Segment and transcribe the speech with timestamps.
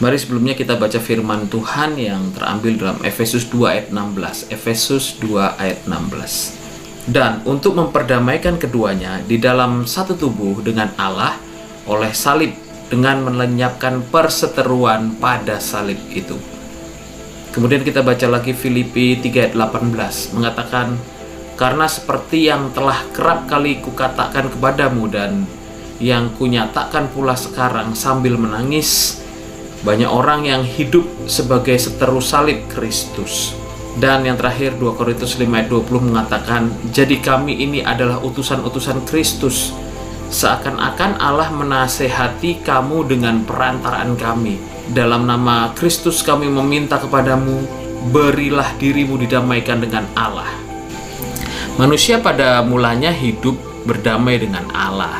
[0.00, 4.48] Mari sebelumnya kita baca firman Tuhan yang terambil dalam Efesus 2 ayat 16.
[4.48, 7.04] Efesus 2 ayat 16.
[7.04, 11.36] Dan untuk memperdamaikan keduanya di dalam satu tubuh dengan Allah
[11.84, 12.56] oleh salib
[12.88, 16.40] dengan melenyapkan perseteruan pada salib itu.
[17.52, 20.96] Kemudian kita baca lagi Filipi 3 ayat 18 mengatakan
[21.60, 25.44] karena seperti yang telah kerap kali kukatakan kepadamu dan
[26.00, 29.19] yang kunyatakan pula sekarang sambil menangis
[29.80, 33.56] banyak orang yang hidup sebagai seteru salib Kristus.
[33.98, 39.74] Dan yang terakhir 2 Korintus 5 ayat 20 mengatakan jadi kami ini adalah utusan-utusan Kristus.
[40.30, 44.62] Seakan-akan Allah menasehati kamu dengan perantaraan kami.
[44.94, 47.66] Dalam nama Kristus kami meminta kepadamu
[48.14, 50.48] berilah dirimu didamaikan dengan Allah.
[51.74, 53.58] Manusia pada mulanya hidup
[53.88, 55.18] berdamai dengan Allah.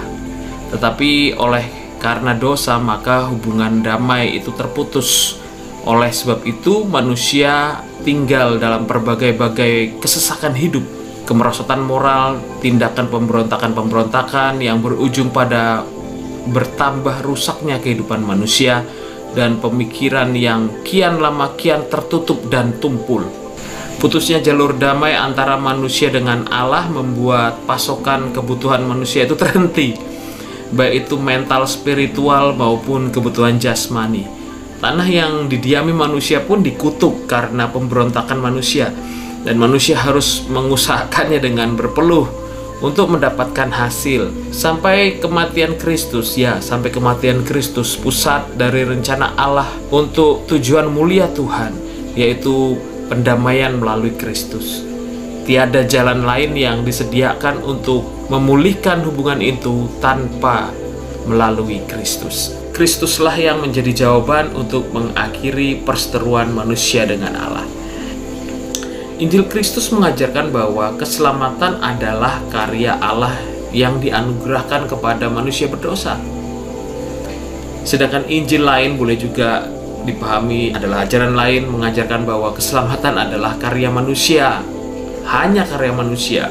[0.70, 5.36] Tetapi oleh karena dosa maka hubungan damai itu terputus.
[5.84, 10.84] Oleh sebab itu manusia tinggal dalam berbagai-bagai kesesakan hidup,
[11.28, 15.84] kemerosotan moral, tindakan pemberontakan-pemberontakan yang berujung pada
[16.48, 18.84] bertambah rusaknya kehidupan manusia
[19.36, 23.24] dan pemikiran yang kian lama kian tertutup dan tumpul.
[24.00, 30.09] Putusnya jalur damai antara manusia dengan Allah membuat pasokan kebutuhan manusia itu terhenti
[30.74, 34.26] baik itu mental, spiritual maupun kebutuhan jasmani.
[34.80, 38.88] Tanah yang didiami manusia pun dikutuk karena pemberontakan manusia.
[39.40, 42.28] Dan manusia harus mengusahakannya dengan berpeluh
[42.80, 44.52] untuk mendapatkan hasil.
[44.52, 51.76] Sampai kematian Kristus ya sampai kematian Kristus pusat dari rencana Allah untuk tujuan mulia Tuhan
[52.16, 52.76] yaitu
[53.08, 54.89] pendamaian melalui Kristus
[55.50, 60.70] tiada jalan lain yang disediakan untuk memulihkan hubungan itu tanpa
[61.26, 62.54] melalui Kristus.
[62.70, 67.66] Kristuslah yang menjadi jawaban untuk mengakhiri perseteruan manusia dengan Allah.
[69.18, 73.34] Injil Kristus mengajarkan bahwa keselamatan adalah karya Allah
[73.74, 76.14] yang dianugerahkan kepada manusia berdosa.
[77.82, 79.66] Sedangkan Injil lain boleh juga
[80.06, 84.62] dipahami adalah ajaran lain mengajarkan bahwa keselamatan adalah karya manusia
[85.28, 86.48] hanya karya manusia.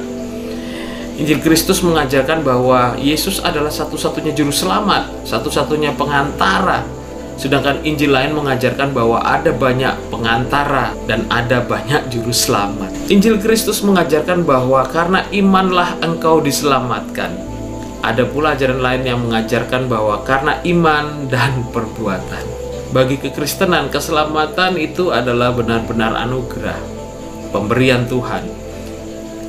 [1.19, 6.87] Injil Kristus mengajarkan bahwa Yesus adalah satu-satunya juru selamat, satu-satunya pengantara.
[7.35, 13.11] Sedangkan Injil lain mengajarkan bahwa ada banyak pengantara dan ada banyak juru selamat.
[13.11, 17.35] Injil Kristus mengajarkan bahwa karena imanlah engkau diselamatkan.
[17.99, 22.43] Ada pula ajaran lain yang mengajarkan bahwa karena iman dan perbuatan.
[22.89, 26.79] Bagi kekristenan, keselamatan itu adalah benar-benar anugerah,
[27.51, 28.69] pemberian Tuhan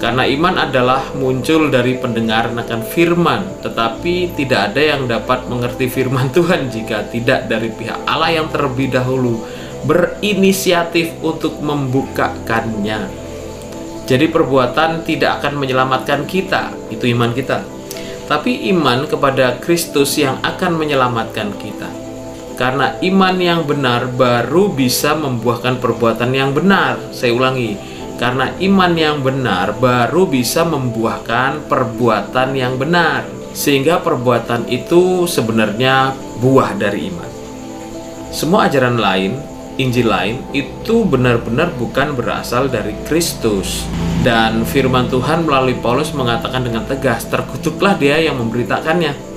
[0.00, 6.32] karena iman adalah muncul dari pendengaran akan firman, tetapi tidak ada yang dapat mengerti firman
[6.36, 9.44] Tuhan jika tidak dari pihak Allah yang terlebih dahulu
[9.84, 13.12] berinisiatif untuk membukakannya.
[14.08, 17.60] Jadi perbuatan tidak akan menyelamatkan kita, itu iman kita.
[18.24, 22.09] Tapi iman kepada Kristus yang akan menyelamatkan kita.
[22.60, 27.00] Karena iman yang benar baru bisa membuahkan perbuatan yang benar.
[27.08, 27.72] Saya ulangi,
[28.20, 33.24] karena iman yang benar baru bisa membuahkan perbuatan yang benar.
[33.56, 37.30] Sehingga perbuatan itu sebenarnya buah dari iman.
[38.28, 39.40] Semua ajaran lain,
[39.80, 43.88] Injil lain itu benar-benar bukan berasal dari Kristus.
[44.20, 49.29] Dan firman Tuhan melalui Paulus mengatakan dengan tegas, terkutuklah dia yang memberitakannya.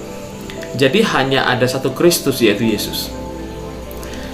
[0.74, 3.14] Jadi hanya ada satu Kristus yaitu Yesus.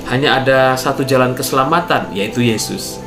[0.08, 3.00] Hanya ada satu jalan keselamatan yaitu Yesus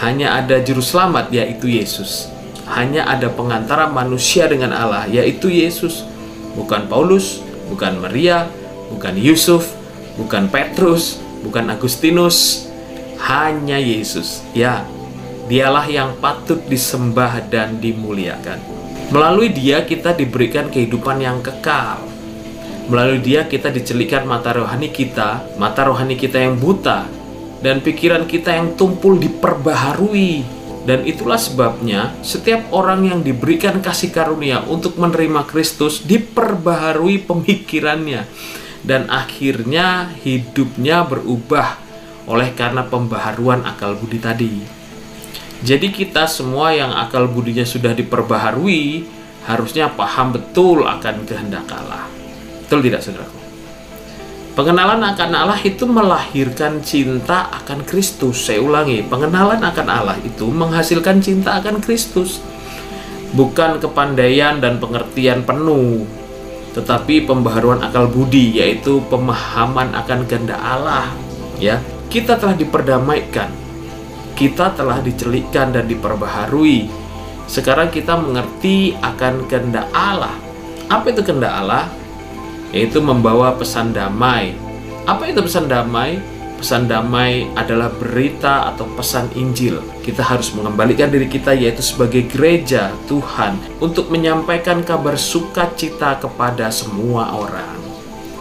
[0.00, 2.32] hanya ada juru selamat yaitu Yesus.
[2.72, 6.08] Hanya ada pengantara manusia dengan Allah yaitu Yesus.
[6.56, 8.48] Bukan Paulus, bukan Maria,
[8.88, 9.76] bukan Yusuf,
[10.16, 12.66] bukan Petrus, bukan Agustinus,
[13.28, 14.40] hanya Yesus.
[14.56, 14.88] Ya,
[15.46, 18.58] dialah yang patut disembah dan dimuliakan.
[19.12, 22.09] Melalui dia kita diberikan kehidupan yang kekal.
[22.90, 27.06] Melalui dia kita dicelikan mata rohani kita, mata rohani kita yang buta,
[27.62, 30.58] dan pikiran kita yang tumpul diperbaharui.
[30.82, 38.26] Dan itulah sebabnya setiap orang yang diberikan kasih karunia untuk menerima Kristus diperbaharui pemikirannya
[38.80, 41.76] dan akhirnya hidupnya berubah
[42.24, 44.54] oleh karena pembaharuan akal budi tadi.
[45.60, 49.04] Jadi kita semua yang akal budinya sudah diperbaharui
[49.44, 52.19] harusnya paham betul akan kehendak Allah.
[52.70, 53.34] Betul tidak saudaraku?
[54.54, 58.46] Pengenalan akan Allah itu melahirkan cinta akan Kristus.
[58.46, 62.38] Saya ulangi, pengenalan akan Allah itu menghasilkan cinta akan Kristus.
[63.34, 66.06] Bukan kepandaian dan pengertian penuh,
[66.78, 71.10] tetapi pembaharuan akal budi, yaitu pemahaman akan kehendak Allah.
[71.58, 73.50] Ya, kita telah diperdamaikan.
[74.38, 76.86] Kita telah dicelikkan dan diperbaharui.
[77.50, 80.38] Sekarang kita mengerti akan kehendak Allah.
[80.86, 81.90] Apa itu kehendak Allah?
[82.70, 84.54] Yaitu membawa pesan damai.
[85.06, 86.22] Apa itu pesan damai?
[86.60, 89.80] Pesan damai adalah berita atau pesan Injil.
[90.04, 97.32] Kita harus mengembalikan diri kita yaitu sebagai gereja Tuhan untuk menyampaikan kabar sukacita kepada semua
[97.32, 97.80] orang.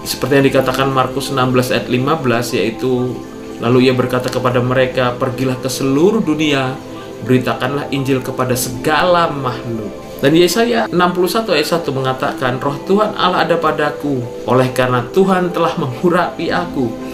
[0.03, 3.15] Seperti yang dikatakan Markus 16 ayat 15 yaitu
[3.63, 6.75] lalu ia berkata kepada mereka, "Pergilah ke seluruh dunia,
[7.23, 13.55] beritakanlah Injil kepada segala makhluk." Dan Yesaya 61 ayat 1 mengatakan, Roh Tuhan Allah ada
[13.55, 17.09] padaku, oleh karena Tuhan telah mengurapi aku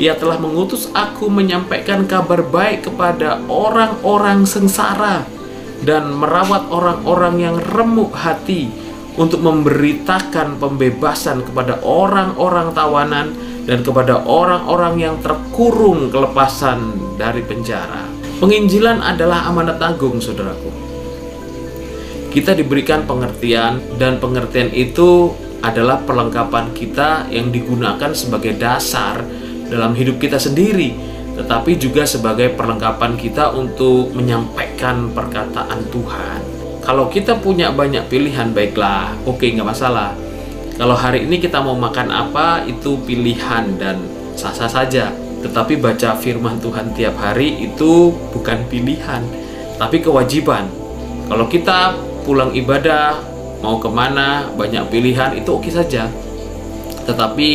[0.00, 5.28] ia telah mengutus aku menyampaikan kabar baik kepada orang-orang sengsara
[5.84, 8.72] dan merawat orang-orang yang remuk hati
[9.20, 13.36] untuk memberitakan pembebasan kepada orang-orang tawanan
[13.68, 18.08] dan kepada orang-orang yang terkurung kelepasan dari penjara.
[18.40, 20.69] Penginjilan adalah amanat agung, saudaraku.
[22.30, 29.26] Kita diberikan pengertian dan pengertian itu adalah perlengkapan kita yang digunakan sebagai dasar
[29.66, 30.94] dalam hidup kita sendiri,
[31.34, 36.40] tetapi juga sebagai perlengkapan kita untuk menyampaikan perkataan Tuhan.
[36.80, 40.16] Kalau kita punya banyak pilihan, baiklah, oke, nggak masalah.
[40.80, 44.00] Kalau hari ini kita mau makan apa, itu pilihan dan
[44.32, 45.12] sah-sah saja.
[45.44, 49.20] Tetapi baca firman Tuhan tiap hari itu bukan pilihan,
[49.76, 50.68] tapi kewajiban.
[51.28, 53.20] Kalau kita pulang ibadah,
[53.60, 56.08] mau ke mana, banyak pilihan, itu oke saja.
[57.04, 57.50] Tetapi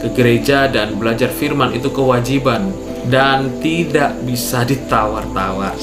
[0.00, 2.72] ke gereja dan belajar firman itu kewajiban
[3.08, 5.76] dan tidak bisa ditawar-tawar.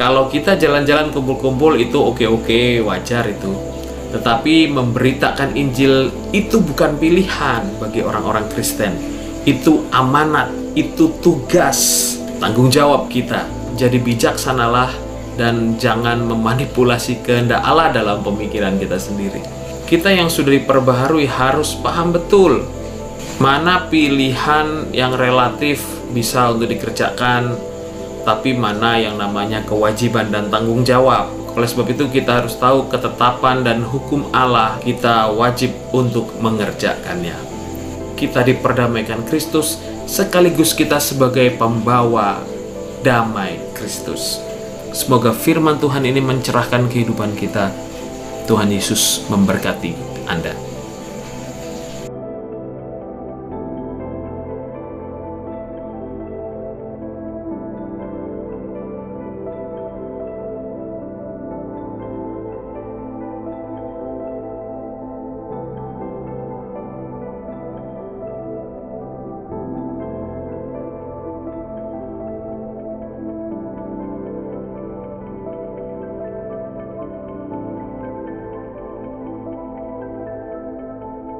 [0.00, 3.52] Kalau kita jalan-jalan kumpul-kumpul itu oke-oke, wajar itu.
[4.16, 8.96] Tetapi memberitakan Injil itu bukan pilihan bagi orang-orang Kristen.
[9.44, 13.44] Itu amanat, itu tugas, tanggung jawab kita.
[13.76, 19.42] Jadi bijaksanalah dan jangan memanipulasi kehendak Allah dalam pemikiran kita sendiri.
[19.86, 22.62] Kita yang sudah diperbaharui harus paham betul
[23.40, 25.80] mana pilihan yang relatif
[26.12, 27.56] bisa untuk dikerjakan
[28.20, 31.32] tapi mana yang namanya kewajiban dan tanggung jawab.
[31.56, 37.34] Oleh sebab itu kita harus tahu ketetapan dan hukum Allah kita wajib untuk mengerjakannya.
[38.14, 42.44] Kita diperdamaikan Kristus sekaligus kita sebagai pembawa
[43.00, 44.49] damai Kristus
[44.90, 47.70] semoga firman Tuhan ini mencerahkan kehidupan kita
[48.46, 49.94] Tuhan Yesus memberkati
[50.26, 50.69] Anda.